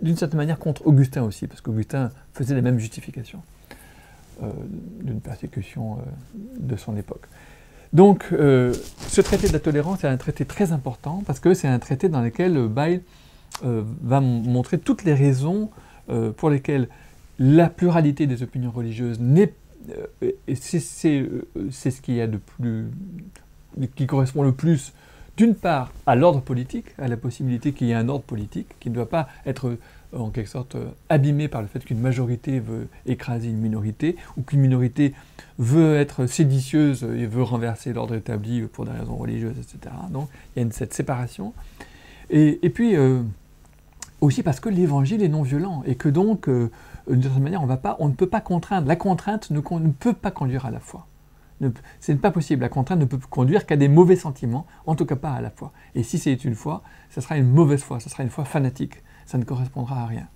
d'une 0.01 0.18
certaine 0.18 0.38
manière 0.38 0.60
contre 0.60 0.86
Augustin 0.86 1.24
aussi, 1.24 1.48
parce 1.48 1.62
qu'Augustin 1.62 2.12
faisait 2.34 2.56
les 2.56 2.62
mêmes 2.62 2.80
justifications 2.80 3.42
euh, 4.44 4.50
d'une 5.01 5.22
persécution 5.22 5.94
euh, 5.94 6.01
de 6.60 6.75
son 6.75 6.98
époque. 6.98 7.27
Donc, 7.94 8.25
ce 8.32 9.22
traité 9.22 9.48
de 9.48 9.54
la 9.54 9.60
tolérance 9.60 10.04
est 10.04 10.10
un 10.10 10.18
traité 10.18 10.44
très 10.44 10.74
important, 10.74 11.24
parce 11.25 11.39
que 11.39 11.54
c'est 11.54 11.70
un 11.70 11.80
traité 11.80 12.10
dans 12.10 12.20
lequel 12.22 12.68
Bayle 12.68 13.01
va 13.63 14.20
montrer 14.20 14.77
toutes 14.77 15.06
les 15.06 15.13
raisons 15.13 15.70
pour 16.36 16.50
lesquelles 16.50 16.89
la 17.39 17.70
pluralité 17.70 18.27
des 18.27 18.44
opinions 18.44 18.72
religieuses 18.72 19.22
n'est 19.22 19.54
euh, 19.89 20.06
euh, 20.24 20.32
c'est 21.72 21.92
ce 21.92 22.01
qui 22.01 22.20
a 22.20 22.27
de 22.27 22.38
plus 22.38 22.88
qui 23.96 24.08
correspond 24.08 24.44
le 24.44 24.51
plus 24.51 24.94
d'une 25.38 25.56
part 25.56 25.91
à 26.06 26.15
l'ordre 26.15 26.41
politique, 26.41 26.88
à 26.98 27.08
la 27.08 27.15
possibilité 27.15 27.72
qu'il 27.72 27.88
y 27.88 27.91
ait 27.91 27.96
un 27.96 28.10
ordre 28.10 28.24
politique 28.24 28.67
qui 28.79 28.89
ne 28.89 28.96
doit 28.96 29.10
pas 29.10 29.29
être 29.46 29.67
euh, 29.67 29.77
en 30.17 30.29
quelque 30.29 30.50
sorte 30.50 30.75
abîmé 31.10 31.48
par 31.48 31.62
le 31.62 31.67
fait 31.67 31.84
qu'une 31.84 32.00
majorité 32.00 32.60
veut 32.60 32.88
écraser 33.06 33.50
une 33.50 33.60
minorité 33.60 34.15
ou 34.38 34.41
qu'une 34.41 34.62
minorité 34.62 35.13
veut 35.60 35.96
être 35.96 36.25
séditieuse 36.25 37.03
et 37.03 37.25
veut 37.25 37.44
renverser 37.44 37.94
l'ordre 37.94 38.15
établi 38.15 38.62
pour 38.62 38.86
des 38.86 38.91
raisons 38.91 39.15
religieuses, 39.15 39.58
etc. 39.58 39.94
Donc 40.12 40.29
il 40.56 40.63
y 40.63 40.65
a 40.65 40.72
cette 40.72 40.94
séparation. 40.94 41.53
Et, 42.29 42.70
puis 42.74 42.96
aussi 44.22 44.44
parce 44.44 44.62
que 44.62 44.70
l'évangile 44.70 45.22
est 45.24 45.29
non 45.29 45.41
violent 45.41 45.84
et 45.86 45.96
que 45.96 46.08
donc 46.08 46.50
d'une 47.10 47.24
certaine 47.24 47.44
manière, 47.44 47.62
on 48.00 48.08
ne 48.08 48.13
peut 48.13 48.27
pas 48.27 48.41
contraindre. 48.41 48.88
La 48.88 48.96
contrainte 48.96 49.50
ne, 49.51 49.60
peut 49.60 50.13
pas 50.13 50.32
conduire 50.32 50.65
à 50.65 50.72
la 50.72 50.79
foi. 50.79 51.06
Ce 52.00 52.12
n'est 52.12 52.18
pas 52.18 52.32
possible. 52.32 52.62
La 52.62 52.70
contrainte 52.70 53.00
ne 53.00 53.06
peut 53.06 53.18
conduire 53.30 53.66
qu'à 53.66 53.76
des 53.76 53.88
mauvais 53.88 54.16
sentiments, 54.16 54.66
en 54.86 54.96
tout 54.96 55.06
cas 55.06 55.16
pas 55.16 55.32
à 55.32 55.42
la 55.42 55.50
foi. 55.50 55.72
Et 55.96 56.04
si 56.04 56.18
c'est 56.18 56.46
une 56.46 56.56
foi, 56.56 56.84
ce 57.10 57.22
sera 57.22 57.38
une 57.38 57.50
mauvaise 57.50 57.82
foi, 57.82 58.00
ce 58.00 58.10
sera 58.10 58.24
une 58.24 58.30
foi 58.30 58.46
fanatique. 58.46 59.04
Ça 59.26 59.38
ne 59.38 59.44
correspondra 59.44 60.04
à 60.04 60.06
rien. 60.06 60.28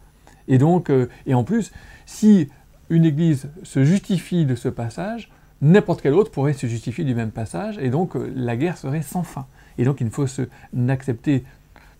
Et 0.47 0.57
donc, 0.57 0.89
euh, 0.89 1.07
et 1.25 1.33
en 1.33 1.43
plus, 1.43 1.71
si 2.05 2.49
une 2.89 3.05
Église 3.05 3.49
se 3.63 3.83
justifie 3.83 4.45
de 4.45 4.55
ce 4.55 4.67
passage, 4.67 5.31
n'importe 5.61 6.01
quel 6.01 6.13
autre 6.13 6.31
pourrait 6.31 6.53
se 6.53 6.67
justifier 6.67 7.03
du 7.03 7.15
même 7.15 7.31
passage, 7.31 7.77
et 7.77 7.89
donc 7.89 8.15
euh, 8.15 8.31
la 8.35 8.57
guerre 8.57 8.77
serait 8.77 9.01
sans 9.01 9.23
fin. 9.23 9.47
Et 9.77 9.85
donc 9.85 10.01
il 10.01 10.09
faut 10.09 10.25
n'accepter 10.73 11.43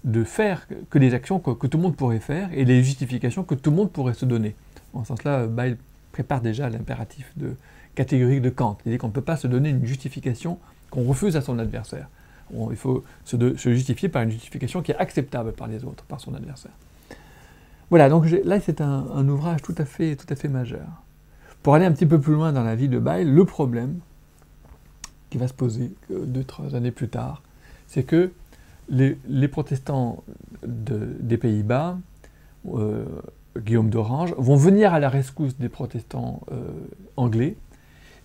de 0.04 0.24
faire 0.24 0.68
que 0.90 0.98
des 0.98 1.13
actions 1.13 1.40
que, 1.40 1.68
tout 1.68 1.78
le 1.78 1.84
monde 1.84 1.96
pourrait 1.96 2.20
faire, 2.20 2.50
et 2.54 2.66
les 2.66 2.84
justifications 2.84 3.44
que 3.44 3.56
tout 3.56 3.70
le 3.70 3.75
monde 3.75 3.92
pourrait 3.92 4.16
se 4.16 4.25
donner. 4.25 4.56
En 4.94 5.04
ce 5.04 5.10
sens-là, 5.10 5.48
Bail 5.48 5.78
prépare 6.12 6.41
déjà 6.41 6.70
l'impératif 6.70 7.32
de, 7.38 7.56
catégorique 7.96 8.41
de 8.41 8.50
Kant. 8.50 8.77
Il 8.86 8.91
dit 8.91 8.98
qu'on 8.98 9.08
ne 9.08 9.13
peut 9.13 9.22
pas 9.22 9.38
se 9.38 9.48
donner 9.48 9.70
une 9.70 9.86
justification 9.86 10.60
qu'on 10.89 11.03
refuse 11.03 11.36
à 11.38 11.41
son 11.41 11.60
adversaire. 11.60 12.08
il 12.53 12.75
faut 12.75 13.03
se, 13.25 13.38
justifier 13.56 14.10
par 14.10 14.24
une 14.24 14.32
justification 14.32 14.82
qui 14.82 14.91
est 14.91 14.98
acceptable 14.98 15.53
par 15.53 15.68
les 15.68 15.84
autres, 15.84 16.03
par 16.06 16.20
son 16.20 16.34
adversaire. 16.34 16.72
Voilà, 17.89 18.10
donc 18.10 18.25
là 18.46 18.60
c'est 18.60 18.82
un, 18.82 19.27
ouvrage 19.27 19.62
tout 19.62 19.75
à, 19.77 19.86
fait, 19.86 20.15
tout 20.15 20.32
à 20.32 20.36
fait 20.36 20.48
majeur. 20.48 20.88
Pour 21.63 21.75
aller 21.75 21.86
un 21.86 21.91
petit 21.91 22.06
peu 22.06 22.20
plus 22.20 22.34
loin 22.34 22.53
dans 22.53 22.63
la 22.63 22.75
vie 22.75 22.88
de 22.88 23.00
Bail, 23.00 23.25
le 23.25 23.46
problème 23.46 24.00
qui 25.30 25.38
va 25.38 25.48
se 25.48 25.53
poser 25.53 25.94
deux, 26.10 26.44
trois 26.44 26.75
années 26.75 26.91
plus 26.91 27.10
tard, 27.10 27.41
c'est 27.88 28.03
que 28.03 28.32
les, 28.89 29.48
protestants 29.48 30.24
des 30.63 31.38
Pays-Bas, 31.38 31.98
euh, 32.74 33.06
Guillaume 33.58 33.89
d'Orange, 33.89 34.34
vont 34.38 34.55
venir 34.55 34.93
à 34.93 35.00
la 35.00 35.10
rescousse 35.10 35.58
des 35.58 35.70
protestants 35.70 36.41
euh, 36.51 36.70
anglais, 37.17 37.55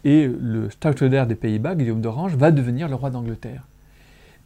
et 0.04 0.26
le 0.28 0.71
Stouter 0.71 1.25
des 1.26 1.35
Pays-Bas, 1.35 1.75
Guillaume 1.75 2.00
d'Orange, 2.00 2.37
va 2.37 2.50
devenir 2.52 2.88
le 2.88 2.95
roi 2.95 3.11
d'Angleterre. 3.11 3.66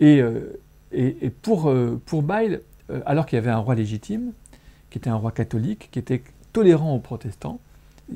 Et, 0.00 0.22
euh, 0.22 0.58
et, 0.92 1.30
pour, 1.30 1.72
pour 2.06 2.22
Bail, 2.22 2.60
alors 3.04 3.26
qu'il 3.26 3.36
y 3.36 3.38
avait 3.38 3.50
un 3.50 3.58
roi 3.58 3.74
légitime, 3.74 4.32
qui 4.88 4.98
était 4.98 5.10
un 5.10 5.16
roi 5.16 5.32
catholique, 5.32 5.88
qui 5.92 5.98
était 5.98 6.22
tolérant 6.52 6.94
aux 6.94 6.98
protestants, 6.98 7.60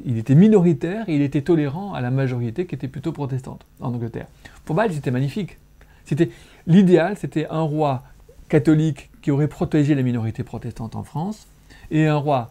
il 0.04 0.18
était 0.18 0.34
minoritaire 0.34 1.08
et 1.08 1.14
il 1.14 1.22
était 1.22 1.42
tolérant 1.42 1.94
à 1.94 2.00
la 2.00 2.10
majorité 2.10 2.66
qui 2.66 2.74
était 2.74 2.88
plutôt 2.88 3.12
protestante 3.12 3.64
en 3.80 3.94
Angleterre. 3.94 4.26
Pour 4.64 4.74
Bail, 4.74 4.92
c'était 4.92 5.10
magnifique. 5.10 5.58
C'était 6.04 6.30
l'idéal, 6.66 7.16
c'était 7.16 7.46
un 7.48 7.60
roi 7.60 8.02
catholique 8.48 9.10
qui 9.22 9.30
aurait 9.30 9.48
protégé 9.48 9.94
la 9.94 10.02
minorité 10.02 10.42
protestante 10.42 10.96
en 10.96 11.02
France 11.02 11.46
et 11.90 12.06
un 12.06 12.16
roi 12.16 12.50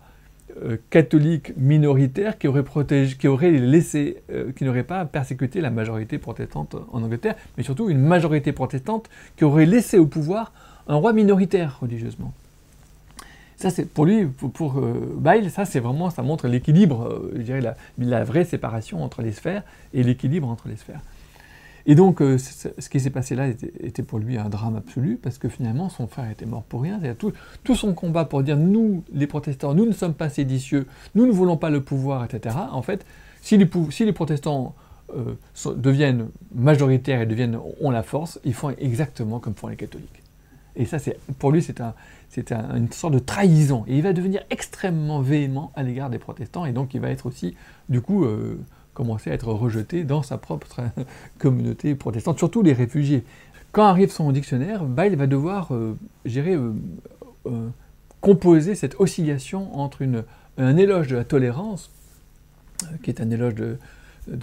euh, 0.62 0.78
catholique 0.92 1.58
minoritaire 1.58 2.38
qui 2.38 2.48
aurait 2.48 2.64
protégé, 2.64 3.16
qui 3.16 3.28
aurait 3.28 3.50
laissé, 3.52 4.22
euh, 4.32 4.52
qui 4.52 4.66
n'aurait 4.66 4.84
pas 4.84 5.04
persécuté 5.04 5.62
la 5.62 5.72
majorité 5.72 6.20
protestante 6.20 6.76
en 6.92 7.02
Angleterre, 7.02 7.36
mais 7.58 7.64
surtout 7.64 7.90
une 7.90 8.00
majorité 8.00 8.52
protestante 8.52 9.10
qui 9.36 9.46
aurait 9.46 9.66
laissé 9.66 9.98
au 9.98 10.06
pouvoir 10.06 10.52
un 10.88 10.96
roi 10.96 11.12
minoritaire 11.12 11.80
religieusement. 11.82 12.34
Ça, 13.56 13.72
c'est 13.72 13.86
pour 13.86 14.06
lui, 14.06 14.26
pour, 14.26 14.52
pour 14.52 14.80
euh, 14.80 15.50
ça 15.50 15.66
c'est 15.66 15.80
vraiment, 15.80 16.12
ça 16.12 16.22
montre 16.22 16.48
l'équilibre, 16.48 17.32
la, 17.98 18.24
vraie 18.24 18.46
séparation 18.46 19.04
entre 19.04 19.24
les 19.24 19.32
sphères 19.32 19.64
et 19.94 20.04
l'équilibre 20.04 20.48
entre 20.48 20.68
les 20.68 20.76
sphères. 20.76 21.02
Et 21.86 21.96
donc, 21.96 22.22
euh, 22.22 22.38
ce 22.38 22.90
qui 22.90 23.00
s'est 23.00 23.10
passé 23.10 23.36
là 23.36 23.48
était, 23.48 24.04
pour 24.04 24.20
lui 24.20 24.38
un 24.38 24.50
drame 24.50 24.78
absolu, 24.78 25.20
parce 25.22 25.38
que 25.38 25.50
finalement, 25.50 25.90
son 25.90 26.08
frère 26.08 26.30
était 26.32 26.46
mort 26.46 26.64
pour 26.64 26.82
rien. 26.82 27.00
Tout, 27.18 27.34
tout, 27.64 27.76
son 27.76 27.94
combat 27.94 28.26
pour 28.26 28.42
dire, 28.42 28.56
nous, 28.56 29.04
les 29.14 29.28
protestants, 29.28 29.74
nous 29.74 29.86
ne 29.86 29.92
sommes 29.92 30.14
pas 30.14 30.30
séditieux, 30.30 30.88
nous 31.16 31.26
ne 31.26 31.32
voulons 31.32 31.58
pas 31.58 31.70
le 31.70 31.82
pouvoir, 31.82 32.24
etc. 32.24 32.56
En 32.72 32.82
fait, 32.82 33.06
si 33.42 33.58
les, 33.58 33.66
protestants 34.14 34.76
euh, 35.14 35.36
deviennent 35.76 36.30
majoritaires 36.56 37.22
et 37.22 37.26
deviennent, 37.26 37.60
ont 37.82 37.92
la 37.92 38.04
force, 38.04 38.40
ils 38.46 38.54
font 38.54 38.70
exactement 38.78 39.40
comme 39.40 39.54
font 39.54 39.68
les 39.68 39.76
catholiques. 39.76 40.24
Et 40.76 40.86
ça, 40.86 40.98
pour 41.38 41.52
lui, 41.52 41.62
c'est 41.62 41.82
un, 41.82 41.94
une 42.76 42.92
sorte 42.92 43.14
de 43.14 43.20
trahison. 43.20 43.84
Et 43.88 43.98
il 43.98 44.04
va 44.04 44.14
devenir 44.14 44.44
extrêmement 44.50 45.22
véhément 45.22 45.72
à 45.76 45.84
l'égard 45.84 46.10
des 46.10 46.20
protestants, 46.20 46.66
et 46.66 46.72
donc 46.72 46.94
il 46.94 47.02
va 47.02 47.10
être 47.10 47.26
aussi, 47.26 47.56
du 47.90 48.00
coup, 48.00 48.24
euh, 48.24 48.58
commencer 48.94 49.32
à 49.32 49.34
être 49.34 49.52
rejeté 49.52 50.04
dans 50.04 50.24
sa 50.24 50.38
propre 50.38 50.68
communauté 51.40 51.96
protestante, 51.96 52.38
surtout 52.38 52.62
les 52.62 52.74
réfugiés. 52.74 53.24
Quand 53.74 53.86
arrive 53.86 54.12
son 54.12 54.32
dictionnaire, 54.32 54.86
Bail 54.86 55.16
va 55.16 55.26
devoir 55.26 55.74
euh, 55.74 55.98
gérer, 56.26 56.54
euh, 56.54 56.74
euh, 57.48 57.70
composer 58.22 58.76
cette 58.76 59.00
oscillation 59.00 59.76
entre 59.78 60.06
un 60.58 60.78
éloge 60.78 61.08
de 61.08 61.16
la 61.16 61.24
tolérance, 61.24 61.92
qui 63.02 63.10
est 63.10 63.20
un 63.20 63.32
éloge 63.32 63.56
de, 63.56 63.78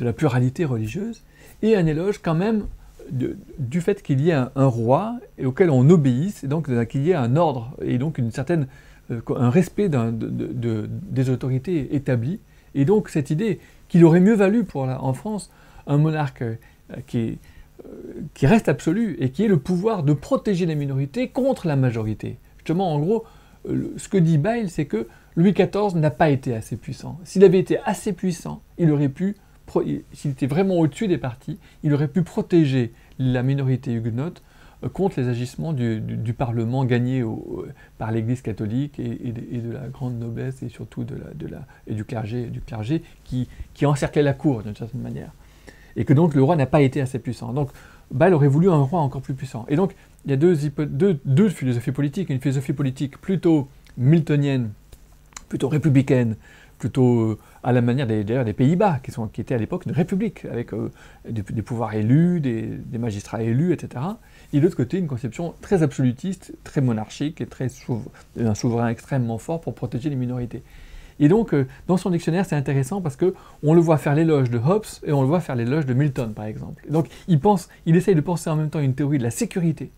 la 0.01 0.13
pluralité 0.13 0.65
religieuse, 0.65 1.23
et 1.63 1.77
un 1.77 1.87
éloge 1.87 2.21
quand 2.21 2.35
même 2.35 2.67
du 3.11 3.81
fait 3.81 4.03
qu'il 4.03 4.21
y 4.21 4.31
ait 4.31 4.45
un, 4.55 4.67
roi 4.67 5.19
et 5.39 5.47
auquel 5.47 5.71
on 5.71 5.89
obéisse, 5.89 6.43
et 6.43 6.49
donc 6.49 6.69
qu'il 6.89 7.03
y 7.03 7.11
ait 7.11 7.15
un 7.15 7.37
ordre, 7.37 7.77
et 7.83 7.99
donc 7.99 8.19
une 8.19 8.33
certaine, 8.33 8.67
un 9.11 9.51
respect 9.51 9.89
de, 9.89 10.89
des 10.91 11.31
autorités 11.31 11.95
établies. 11.95 12.41
Et 12.75 12.85
donc 12.85 13.09
cette 13.09 13.31
idée 13.31 13.61
qu'il 13.91 14.05
aurait 14.05 14.21
mieux 14.21 14.35
valu 14.35 14.65
pour 14.65 14.85
en 14.85 15.13
France 15.13 15.51
un 15.87 15.99
monarque 15.99 16.43
euh, 16.43 16.57
qui, 17.07 17.39
euh, 17.85 18.23
qui, 18.33 18.47
reste 18.47 18.69
absolu 18.69 19.17
et 19.21 19.31
qui 19.31 19.45
ait 19.45 19.49
le 19.49 19.59
pouvoir 19.59 20.03
de 20.03 20.15
protéger 20.15 20.65
les 20.65 20.77
minorités 20.77 21.29
contre 21.29 21.67
la 21.67 21.77
majorité. 21.77 22.39
Justement, 22.59 22.95
en 22.95 23.01
gros, 23.01 23.25
euh, 23.69 23.93
ce 23.97 24.09
que 24.09 24.17
dit 24.17 24.39
Bail, 24.39 24.69
c'est 24.69 24.87
que 24.87 25.09
Louis 25.37 25.53
XIV 25.53 25.97
n'a 25.97 26.11
pas 26.11 26.31
été 26.31 26.55
assez 26.55 26.77
puissant. 26.77 27.19
S'il 27.25 27.45
avait 27.45 27.59
été 27.59 27.79
assez 27.85 28.13
puissant, 28.13 28.63
s'il 28.79 30.31
était 30.31 30.47
vraiment 30.47 30.77
au-dessus 30.79 31.09
des 31.09 31.19
partis, 31.19 31.59
il 31.83 31.93
aurait 31.93 32.09
pu 32.09 32.23
protéger 32.23 32.93
la 33.19 33.43
minorité 33.43 33.93
huguenote 33.93 34.43
contre 34.89 35.21
les 35.21 35.29
agissements 35.29 35.73
du, 35.73 36.35
Parlement 36.37 36.85
gagné 36.85 37.23
par 37.99 38.13
l'Église 38.13 38.41
catholique 38.41 38.99
et, 38.99 39.33
de, 39.61 39.73
la 39.73 39.89
grande 39.89 40.19
noblesse 40.19 40.63
et 40.63 40.69
surtout 40.69 41.05
de 41.05 41.17
la, 41.47 41.67
et 41.87 41.95
du 41.95 42.05
clergé, 42.05 42.47
du 42.47 42.61
clergé 42.61 43.03
qui, 43.25 43.49
qui 43.75 43.85
encerclait 43.85 44.23
la 44.23 44.33
cour 44.33 44.63
d'une 44.63 44.77
certaine 44.77 45.03
manière. 45.03 45.33
Et 45.97 46.05
que 46.05 46.13
donc 46.13 46.35
le 46.35 46.43
roi 46.43 46.57
n'a 46.57 46.67
pas 46.67 46.81
été 46.81 47.01
assez 47.01 47.19
puissant. 47.19 47.53
Donc 47.53 47.71
Bâle 48.11 48.33
aurait 48.35 48.49
voulu 48.49 48.71
un 48.71 48.79
roi 48.79 49.01
encore 49.01 49.23
plus 49.23 49.35
puissant. 49.35 49.67
Et 49.69 49.77
donc 49.77 49.95
il 50.25 50.31
y 50.31 50.35
a 50.35 50.37
deux, 50.37 50.57
deux 51.25 51.49
philosophies 51.49 51.93
politiques. 51.93 52.31
Une 52.31 52.41
philosophie 52.41 52.73
politique 52.73 53.21
plutôt 53.21 53.69
miltonienne, 53.97 54.71
plutôt 55.49 55.69
républicaine, 55.69 56.37
plutôt 56.81 57.21
euh, 57.21 57.39
à 57.63 57.73
la 57.73 57.83
manière 57.83 58.07
des, 58.09 58.25
Pays-Bas, 58.53 58.99
qui, 59.05 59.13
qui 59.33 59.41
étaient 59.41 59.55
à 59.55 59.59
l'époque 59.59 59.87
une 59.87 59.93
république, 59.93 60.47
avec 60.47 60.73
euh, 60.73 60.91
des, 61.29 61.63
pouvoirs 61.63 61.95
élus, 61.95 62.41
des, 62.41 62.99
magistrats 62.99 63.43
élus, 63.43 63.73
etc. 63.73 64.05
Et 64.53 64.59
de 64.59 64.65
l'autre 64.65 64.77
côté, 64.77 64.99
une 64.99 65.07
conception 65.07 65.55
très 65.61 65.85
absolutiste, 65.85 66.53
très 66.65 66.81
monarchique, 66.81 67.41
et 67.41 67.47
très 67.47 67.69
un 68.41 68.55
souverain 68.55 68.89
extrêmement 68.89 69.39
fort 69.39 69.61
pour 69.61 69.75
protéger 69.75 70.11
les 70.11 70.17
minorités. 70.17 70.63
Et 71.21 71.29
donc, 71.29 71.53
euh, 71.53 71.69
dans 71.87 71.99
son 71.99 72.11
dictionnaire, 72.11 72.47
c'est 72.47 72.57
intéressant 72.57 73.03
parce 73.03 73.15
que 73.15 73.35
on 73.63 73.75
le 73.75 73.81
voit 73.81 73.99
faire 73.99 74.15
l'éloge 74.15 74.49
de 74.51 74.59
Hobbes 74.59 74.87
et 75.05 75.13
on 75.13 75.21
le 75.21 75.29
voit 75.29 75.41
faire 75.41 75.55
l'éloge 75.55 75.85
de 75.85 75.93
Milton, 75.93 76.33
par 76.33 76.47
exemple. 76.47 76.83
donc, 76.89 77.09
il, 77.29 77.39
pense, 77.39 77.69
il 77.85 77.95
essaye 77.95 78.15
de 78.15 78.23
penser 78.23 78.49
en 78.49 78.57
même 78.57 78.71
temps 78.71 78.81
une 78.81 78.95
théorie 78.95 79.19
de 79.19 79.23
la 79.23 79.31
sécurité 79.31 79.91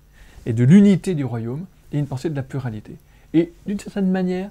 et 0.45 0.53
de 0.53 0.65
l'unité 0.65 1.15
du 1.15 1.25
royaume 1.25 1.65
et 1.93 1.99
une 1.99 2.07
pensée 2.07 2.29
de 2.29 2.35
la 2.35 2.43
pluralité. 2.43 2.97
Et 3.35 3.53
d'une 3.67 3.79
certaine 3.79 4.11
manière, 4.11 4.51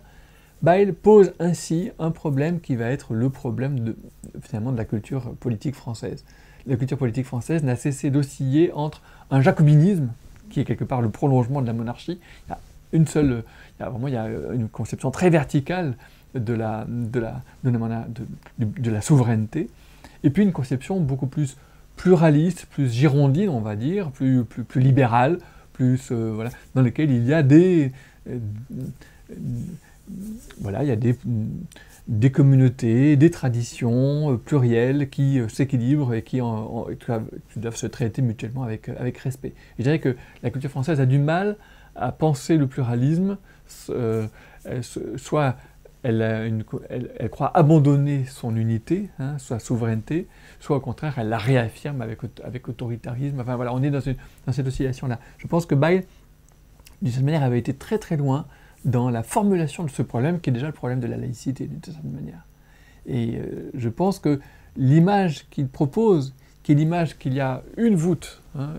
Bail 0.61 0.91
pose 0.91 1.33
ainsi 1.39 1.91
un 1.97 2.11
problème 2.11 2.59
qui 2.59 2.75
va 2.75 2.85
être 2.85 3.13
le 3.13 3.29
problème 3.29 3.79
de, 3.79 3.97
finalement 4.41 4.71
de 4.71 4.77
la 4.77 4.85
culture 4.85 5.33
politique 5.39 5.75
française. 5.75 6.23
La 6.67 6.75
culture 6.75 6.97
politique 6.97 7.25
française 7.25 7.63
n'a 7.63 7.75
cessé 7.75 8.11
d'osciller 8.11 8.71
entre 8.73 9.01
un 9.31 9.41
jacobinisme, 9.41 10.09
qui 10.49 10.59
est 10.59 10.65
quelque 10.65 10.83
part 10.83 11.01
le 11.01 11.09
prolongement 11.09 11.61
de 11.61 11.67
la 11.67 11.73
monarchie. 11.73 12.19
Il 12.47 12.51
y 12.51 12.53
a 12.53 12.59
une 12.93 13.07
seule, 13.07 13.43
il 13.79 13.83
y 13.83 13.85
a 13.85 13.89
vraiment 13.89 14.07
il 14.07 14.13
y 14.13 14.17
a 14.17 14.27
une 14.53 14.69
conception 14.69 15.09
très 15.09 15.29
verticale 15.31 15.95
de 16.35 16.53
la, 16.53 16.85
de 16.87 17.19
la, 17.19 17.41
de, 17.63 18.91
la 18.91 19.01
souveraineté, 19.01 19.69
et 20.23 20.29
puis 20.29 20.43
une 20.43 20.51
conception 20.51 20.99
beaucoup 20.99 21.27
plus 21.27 21.57
pluraliste, 21.95 22.67
plus 22.67 22.91
girondine, 22.91 23.49
on 23.49 23.61
va 23.61 23.75
dire, 23.75 24.11
plus, 24.11 24.43
plus, 24.43 24.63
plus 24.63 24.81
libérale, 24.81 25.39
plus, 25.73 26.11
euh, 26.11 26.31
voilà, 26.33 26.51
dans 26.75 26.81
laquelle 26.81 27.11
il 27.11 27.25
y 27.25 27.33
a 27.33 27.43
des, 27.43 27.91
euh, 28.29 28.37
voilà, 30.59 30.83
il 30.83 30.89
y 30.89 30.91
a 30.91 30.95
des, 30.95 31.15
des 32.07 32.31
communautés, 32.31 33.15
des 33.15 33.29
traditions 33.29 34.33
euh, 34.33 34.37
plurielles 34.37 35.09
qui 35.09 35.39
euh, 35.39 35.47
s'équilibrent 35.47 36.13
et 36.13 36.23
qui, 36.23 36.39
doivent 36.39 37.75
se 37.75 37.87
traiter 37.87 38.21
mutuellement 38.21 38.63
avec, 38.63 38.89
euh, 38.89 38.95
avec 38.99 39.17
respect. 39.19 39.53
je 39.77 39.83
dirais 39.83 39.99
que 39.99 40.15
la 40.43 40.49
culture 40.49 40.69
française 40.69 40.99
a 40.99 41.05
du 41.05 41.19
mal 41.19 41.57
à 41.95 42.11
penser 42.11 42.57
le 42.57 42.67
pluralisme, 42.67 43.37
soit 45.17 45.55
elle, 46.03 46.21
elle, 46.89 47.29
croit 47.29 47.55
abandonner 47.55 48.25
son 48.25 48.55
unité, 48.55 49.09
hein, 49.19 49.37
sa 49.39 49.59
souveraineté, 49.59 50.27
soit 50.61 50.77
au 50.77 50.79
contraire 50.79 51.15
elle 51.17 51.27
la 51.27 51.37
réaffirme 51.37 52.01
avec, 52.01 52.19
avec 52.43 52.67
autoritarisme. 52.69 53.41
Enfin 53.41 53.57
voilà, 53.57 53.73
on 53.73 53.83
est 53.83 53.91
dans, 53.91 53.99
dans 54.45 54.53
cette 54.53 54.67
oscillation-là. 54.67 55.19
Je 55.37 55.47
pense 55.47 55.65
que 55.65 55.75
Bail, 55.75 56.05
d'une 57.01 57.11
certaine 57.11 57.25
manière, 57.25 57.43
avait 57.43 57.59
été 57.59 57.73
très 57.73 57.97
très 57.97 58.15
loin 58.15 58.45
dans 58.85 59.09
la 59.09 59.23
formulation 59.23 59.83
de 59.83 59.89
ce 59.89 60.01
problème 60.01 60.39
qui 60.39 60.49
est 60.49 60.53
déjà 60.53 60.67
le 60.67 60.73
problème 60.73 60.99
de 60.99 61.07
la 61.07 61.17
laïcité 61.17 61.67
d'une 61.67 61.83
certaine 61.83 62.11
manière. 62.11 62.45
Et 63.05 63.35
euh, 63.35 63.69
je 63.73 63.89
pense 63.89 64.19
que 64.19 64.39
l'image 64.77 65.47
qu'il 65.49 65.67
propose, 65.67 66.33
qui 66.63 66.71
est 66.71 66.75
l'image 66.75 67.17
qu'il 67.17 67.33
y 67.33 67.39
a 67.39 67.63
une 67.77 67.95
voûte, 67.95 68.41
hein, 68.57 68.73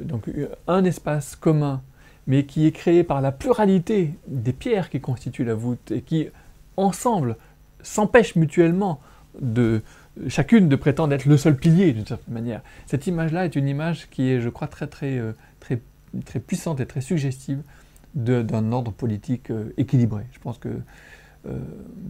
donc 0.00 0.30
un 0.68 0.84
espace 0.84 1.34
commun, 1.34 1.82
mais 2.26 2.44
qui 2.44 2.66
est 2.66 2.72
créé 2.72 3.02
par 3.02 3.20
la 3.20 3.32
pluralité 3.32 4.14
des 4.28 4.52
pierres 4.52 4.90
qui 4.90 5.00
constituent 5.00 5.44
la 5.44 5.54
voûte 5.54 5.90
et 5.90 6.02
qui, 6.02 6.28
ensemble, 6.76 7.36
s'empêchent 7.82 8.36
mutuellement 8.36 9.00
de 9.40 9.82
chacune 10.28 10.68
de 10.68 10.76
prétendre 10.76 11.14
être 11.14 11.24
le 11.24 11.36
seul 11.36 11.56
pilier 11.56 11.92
d'une 11.92 12.06
certaine 12.06 12.34
manière. 12.34 12.60
Cette 12.86 13.06
image-là 13.06 13.46
est 13.46 13.56
une 13.56 13.66
image 13.66 14.08
qui 14.10 14.30
est, 14.30 14.40
je 14.40 14.48
crois, 14.48 14.68
très 14.68 14.86
très 14.86 15.20
très 15.58 15.80
très 16.24 16.40
puissante 16.40 16.80
et 16.80 16.86
très 16.86 17.00
suggestive 17.00 17.62
d'un 18.14 18.72
ordre 18.72 18.92
politique 18.92 19.50
euh, 19.50 19.72
équilibré. 19.76 20.24
Je 20.32 20.38
pense 20.38 20.58
que 20.58 20.68
euh, 21.46 21.58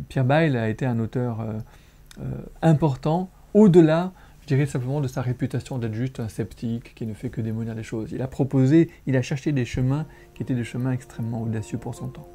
Pierre 0.09 0.25
Bayle 0.25 0.57
a 0.57 0.69
été 0.69 0.87
un 0.87 0.99
auteur 0.99 1.41
euh, 1.41 2.25
important, 2.63 3.31
au-delà, 3.55 4.13
je 4.43 4.47
dirais 4.47 4.67
simplement, 4.67 5.01
de 5.01 5.09
sa 5.09 5.23
réputation 5.23 5.79
d'être 5.79 5.95
juste 5.95 6.21
un 6.21 6.29
sceptique 6.29 6.95
qui 6.95 7.07
ne 7.07 7.15
fait 7.15 7.31
que 7.31 7.41
démolir 7.41 7.75
les 7.75 7.83
choses. 7.83 8.11
Il 8.13 8.23
a 8.23 8.29
proposé, 8.29 8.91
il 9.07 9.17
a 9.17 9.23
cherché 9.23 9.53
des 9.53 9.65
chemins 9.65 10.07
qui 10.35 10.43
étaient 10.43 10.55
des 10.55 10.65
chemins 10.65 10.93
extrêmement 10.93 11.43
audacieux 11.43 11.79
pour 11.79 11.95
son 11.95 12.09
temps. 12.09 12.29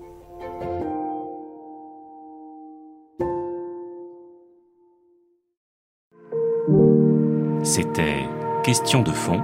C'était 7.63 8.25
Question 8.65 9.03
de 9.03 9.12
fond. 9.12 9.43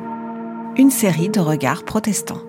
Une 0.78 0.90
série 0.90 1.30
de 1.30 1.40
regards 1.40 1.86
protestants. 1.86 2.42